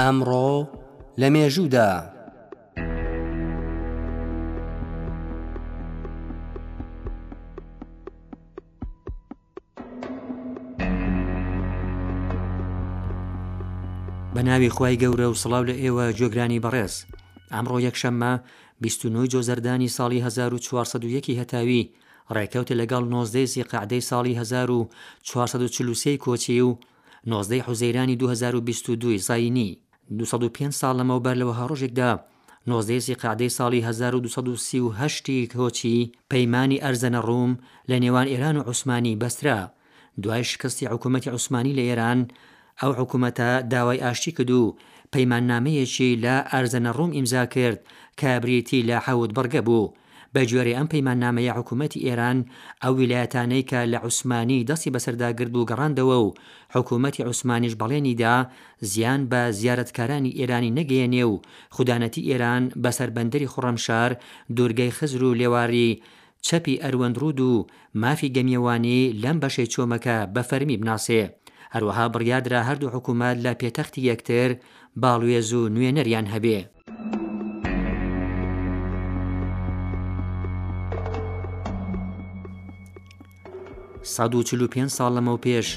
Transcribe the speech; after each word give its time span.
ئەمڕۆ 0.00 0.50
لە 1.20 1.28
مێژوودا 1.34 1.90
بە 1.98 2.02
ناوی 14.42 14.70
خی 14.76 14.96
گەورە 15.02 15.26
و 15.30 15.38
سڵاو 15.42 15.64
لە 15.70 15.74
ئێوە 15.82 16.04
جۆگرانی 16.18 16.62
بەڕێز 16.64 16.94
ئەمڕۆ 17.54 17.78
یەکشەممە 17.86 18.32
29 18.82 19.28
جۆزەردانی 19.32 19.94
ساڵی 19.96 20.20
1940 20.20 21.38
هەتاوی 21.40 21.90
ڕێکەوتە 22.34 22.74
لەگەڵ 22.80 23.02
90 23.12 23.46
زی 23.52 23.62
قعدەی 23.72 24.00
ساڵی 24.08 24.32
1940 24.34 26.16
کۆچی 26.24 26.60
و 26.60 26.78
90 27.26 27.64
حوزەیرانی 27.66 28.16
2022 28.16 29.16
زاینی 29.18 29.70
5 30.12 30.70
ساڵ 30.80 30.92
لەمەوبەر 31.00 31.34
لەوەها 31.40 31.64
ڕۆژێکدا 31.70 32.10
نۆزدەیەسی 32.68 33.18
قادەی 33.22 33.50
ساڵی 33.58 33.80
1930 33.86 35.50
کۆچی 35.52 35.98
پەیمانی 36.32 36.82
ئەرزەنە 36.84 37.20
ڕووم 37.28 37.52
لە 37.90 37.96
نێوان 38.02 38.26
ئێران 38.32 38.56
و 38.58 38.64
عوسمانی 38.68 39.18
بەسترا 39.22 39.60
دوای 40.22 40.42
شکستی 40.50 40.90
حکوومەتی 40.92 41.32
عوسمانی 41.34 41.76
لە 41.78 41.82
ئێران 41.88 42.20
ئەو 42.80 42.92
حکوومەتە 43.00 43.50
داوای 43.72 44.02
ئاشتی 44.04 44.32
کردو 44.36 44.62
پەیماننامەیەکی 45.14 46.10
لە 46.24 46.34
ئەرزەنە 46.52 46.90
ڕووم 46.98 47.12
ئیمزا 47.16 47.44
کرد 47.54 47.78
کابریەتی 48.20 48.80
لە 48.88 48.96
حەوت 49.06 49.30
بەرگە 49.36 49.62
بوو 49.68 49.86
بە 50.34 50.42
جوێری 50.50 50.76
ئەم 50.78 50.88
پەیمان 50.92 51.18
نامەیە 51.24 51.52
حکوومەتتی 51.58 52.04
ئێران 52.06 52.38
ئەو 52.82 52.92
ویلایەتانەی 53.00 53.66
کە 53.70 53.80
لە 53.92 53.98
عوسمانی 54.04 54.64
دەستی 54.68 54.92
بەسەرداگرد 54.94 55.52
و 55.56 55.66
گەڕاندەوە 55.70 56.16
و 56.24 56.34
حکوومەتتی 56.74 57.22
عوسمانیش 57.28 57.74
بەڵێنیدا 57.80 58.36
زیان 58.92 59.20
بە 59.30 59.42
زیارەتکارانی 59.60 60.36
ئێرانی 60.38 60.74
نەگەیەنێ 60.78 61.24
و 61.30 61.34
خوددانەتی 61.74 62.26
ئێران 62.30 62.64
بەسەر 62.84 63.08
بەندەری 63.16 63.50
خوڕەمشار 63.52 64.10
دوورگەی 64.56 64.94
خزر 64.96 65.22
و 65.26 65.36
لێواری 65.40 65.90
چەپی 66.46 66.80
ئەروەندرود 66.82 67.38
و 67.50 67.66
مافی 68.02 68.32
گەمیێوانی 68.36 69.00
لەم 69.22 69.36
بەشەی 69.42 69.70
چۆمەکە 69.74 70.16
بە 70.34 70.42
فەرمی 70.48 70.80
بناسێ. 70.80 71.22
هەروەها 71.74 72.04
بڕیادرا 72.14 72.60
هەردوو 72.68 72.92
حکوومەت 72.94 73.36
لە 73.44 73.52
پێتەختی 73.60 74.06
یەکتر 74.10 74.50
باڵوێز 75.02 75.48
و 75.58 75.62
نوێنەریان 75.74 76.26
هەبێ. 76.34 76.60
1940 84.08 84.96
ساڵ 84.96 85.10
لەمەو 85.16 85.42
پێش 85.44 85.68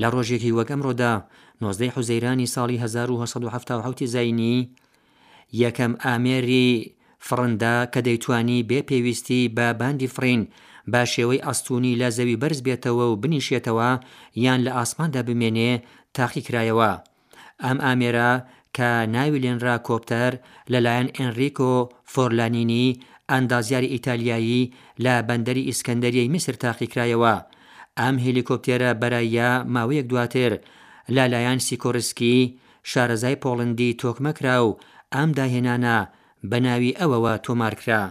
لە 0.00 0.06
ڕۆژێکی 0.14 0.54
وەک 0.58 0.68
ئەمڕۆدا 0.72 1.12
نۆزدەی 1.62 1.92
حوزەیرانی 1.94 2.50
ساڵی 2.54 2.76
1970 2.84 4.06
زینی 4.14 4.56
یەکەم 5.62 5.92
ئامێری 6.04 6.68
فڕندا 7.26 7.76
کە 7.92 8.00
دەیتوانی 8.06 8.66
بێ 8.70 8.78
پێویستی 8.90 9.42
بە 9.56 9.66
باندی 9.80 10.12
فرین 10.14 10.42
با 10.92 11.02
شێوەی 11.12 11.44
ئەستونی 11.46 11.98
لە 12.00 12.08
زەوی 12.16 12.40
بەرز 12.42 12.60
بێتەوە 12.68 13.04
و 13.10 13.16
بنیشێتەوە 13.22 13.90
یان 14.44 14.60
لە 14.66 14.70
ئاسماندا 14.78 15.20
بمێنێ 15.28 15.72
تاقیکرایەوە 16.16 16.92
ئەم 17.64 17.78
ئامێرە 17.84 18.32
کە 18.76 18.88
ناوی 19.14 19.42
لێنرا 19.44 19.76
کۆپتەر 19.88 20.32
لەلایەن 20.72 21.08
ئەنریکۆ 21.18 21.72
فۆرلانینی 22.12 22.88
ئەندازیاری 23.30 23.92
ئیتالیایی 23.94 24.62
لە 25.04 25.14
بەندەری 25.28 25.66
ئیسکەندەریەی 25.68 26.28
میسر 26.34 26.54
تاقیکرایەوە 26.64 27.34
ئەم 28.02 28.16
هلیکۆپتێرە 28.24 28.90
بەرایە 29.00 29.50
ماوەیەک 29.74 30.06
دواتر 30.10 30.52
لالایەن 31.16 31.58
سیکۆڕسکی 31.66 32.36
شارەزای 32.90 33.40
پۆڵندی 33.42 33.96
تۆکمەکرا 34.02 34.56
و 34.66 34.70
ئەم 35.14 35.30
داهێنانە 35.38 35.98
بە 36.50 36.58
ناوی 36.64 36.96
ئەوەوە 36.98 37.34
تۆمارکرا. 37.46 38.04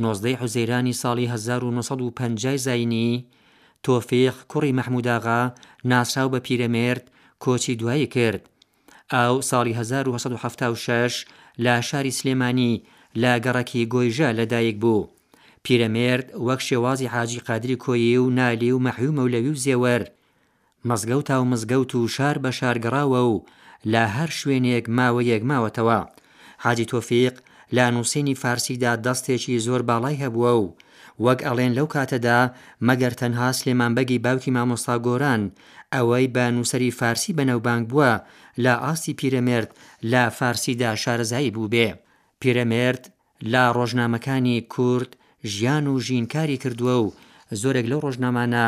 نۆزدەی 0.00 0.36
حوزەیرانی 0.40 0.98
ساڵی 1.02 1.26
1950 1.28 2.56
زینی 2.56 3.26
تۆفیق 3.84 4.34
کوڕی 4.52 4.74
مەحموداغا 4.78 5.40
ناسراو 5.90 6.28
بە 6.32 6.38
پیرەمێرد 6.40 7.04
کۆچی 7.44 7.74
دوایی 7.80 8.06
کرد 8.06 8.48
ئاو 9.12 9.42
ساڵی 9.42 9.72
1976 9.74 11.26
لا 11.58 11.80
شاری 11.80 12.10
سلێمانی 12.18 12.74
لا 13.22 13.34
گەڕەکی 13.44 13.88
گۆیژە 13.92 14.28
لەدایک 14.38 14.76
بوو 14.82 15.08
پیرەمێرد 15.64 16.26
وەک 16.46 16.60
شێوازی 16.66 17.10
حاجی 17.14 17.40
قادری 17.46 17.76
کۆیی 17.82 18.18
و 18.18 18.30
نالی 18.30 18.70
و 18.72 18.78
مەحوی 18.86 19.14
مەولەوی 19.16 19.52
و 19.54 19.60
زێوەر 19.64 20.02
مەزگەوت 20.88 21.26
تا 21.28 21.36
و 21.42 21.48
مزگەوت 21.52 21.92
و 21.94 22.08
شار 22.14 22.36
بە 22.44 22.50
شارگەڕاوە 22.58 23.22
و 23.32 23.44
لا 23.92 24.04
هەر 24.16 24.30
شوێنێک 24.40 24.84
ماوە 24.98 25.22
یەک 25.32 25.42
ماوەتەوە 25.50 26.00
حاجی 26.64 26.88
تۆفیق 26.92 27.34
لا 27.76 27.86
نووسینی 27.90 28.34
فارسیدا 28.42 28.92
دەستێکی 29.04 29.56
زۆر 29.66 29.80
باڵای 29.88 30.20
هەبووە 30.22 30.52
و 30.62 30.66
وەک 31.24 31.40
ئەڵێن 31.46 31.72
لەو 31.78 31.86
کاتەدا 31.94 32.40
مەگەر 32.88 33.12
تەنها 33.20 33.48
سلێمانبەگی 33.58 34.22
باوکی 34.24 34.54
مامۆستا 34.56 34.96
گۆران 35.06 35.42
ئەوەی 35.94 36.26
بە 36.34 36.44
نووسری 36.56 36.90
فارسی 37.00 37.36
بەنەوبانگ 37.38 37.84
بووە 37.90 38.12
لا 38.64 38.74
ئاستی 38.84 39.16
پیرەمێرد 39.20 39.70
لا 40.12 40.24
فارسیدا 40.38 40.90
شارەزایی 41.02 41.52
بوو 41.54 41.70
بێ 41.74 41.88
پیرەمێرد 42.42 43.02
لا 43.52 43.64
ڕۆژنامەکانی 43.76 44.56
کورد 44.74 45.10
ژیان 45.54 45.84
و 45.92 46.00
ژینکاری 46.06 46.58
کردووە 46.62 46.96
و 47.04 47.12
زۆرێک 47.60 47.86
لەو 47.90 48.00
ڕۆژنامانە 48.04 48.66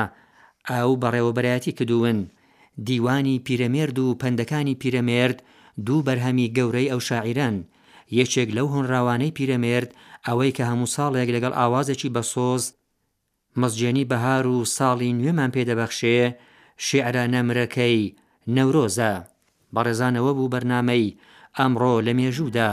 ئەو 0.71 0.91
بەڕێوەبەرەتی 1.03 1.77
کردوون 1.79 2.19
دیوانی 2.89 3.37
پیرەمێرد 3.47 3.99
و 3.99 4.07
پندەکانی 4.21 4.75
پیرەمێرد 4.83 5.39
دوو 5.87 6.05
بەرهەمی 6.07 6.53
گەورەی 6.57 6.91
ئەو 6.93 7.01
شاعران 7.09 7.57
یەکێک 8.19 8.49
لەو 8.57 8.67
هونراوانەی 8.75 9.35
پیرەمێرد 9.37 9.91
ئەوەی 10.27 10.55
کە 10.57 10.65
هەموو 10.71 10.93
ساڵێک 10.97 11.29
لەگەڵ 11.35 11.53
ئاوازێکی 11.57 12.13
بە 12.15 12.23
سۆز 12.33 12.63
مەزجێنی 13.61 14.09
بەهار 14.11 14.45
و 14.55 14.57
ساڵی 14.77 15.11
نوێمان 15.19 15.51
پێدەبەخشێ 15.57 16.19
شێعرا 16.87 17.25
نەمرەکەی 17.35 18.13
نەورۆزە 18.57 19.13
بەڕێزانەوە 19.75 20.31
بوو 20.37 20.53
بەرنامەی 20.53 21.15
ئەمڕۆ 21.59 21.95
لە 22.07 22.13
مێژوودا. 22.19 22.73